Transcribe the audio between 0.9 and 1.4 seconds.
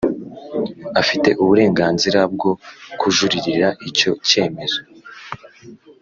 Afite